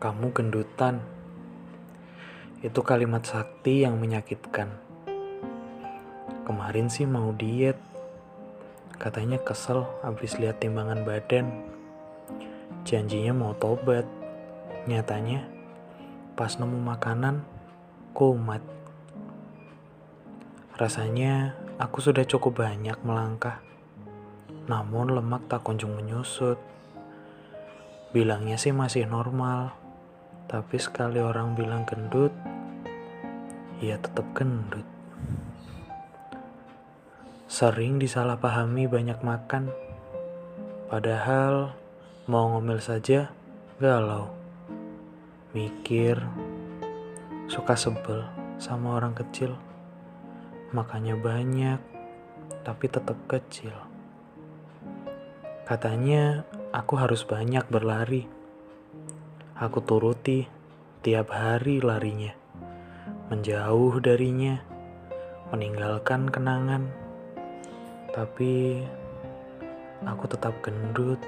[0.00, 1.04] Kamu gendutan.
[2.64, 4.72] Itu kalimat sakti yang menyakitkan.
[6.48, 7.76] Kemarin sih mau diet.
[8.96, 11.52] Katanya kesel habis lihat timbangan badan.
[12.88, 14.08] Janjinya mau tobat.
[14.88, 15.44] Nyatanya
[16.32, 17.44] pas nemu makanan
[18.16, 18.64] kumat.
[20.80, 23.60] Rasanya aku sudah cukup banyak melangkah.
[24.64, 26.56] Namun lemak tak kunjung menyusut.
[28.16, 29.89] Bilangnya sih masih normal.
[30.50, 32.34] Tapi sekali orang bilang gendut,
[33.78, 34.82] ya tetap gendut.
[37.46, 39.70] Sering disalahpahami banyak makan,
[40.90, 41.78] padahal
[42.26, 43.30] mau ngomel saja
[43.78, 44.34] galau.
[45.54, 46.18] Mikir,
[47.46, 48.26] suka sebel
[48.58, 49.54] sama orang kecil.
[50.74, 51.78] Makanya banyak,
[52.66, 53.70] tapi tetap kecil.
[55.62, 56.42] Katanya
[56.74, 58.39] aku harus banyak berlari
[59.60, 60.48] Aku turuti
[61.04, 62.32] tiap hari larinya,
[63.28, 64.56] menjauh darinya,
[65.52, 66.88] meninggalkan kenangan.
[68.08, 68.80] Tapi
[70.08, 71.20] aku tetap gendut.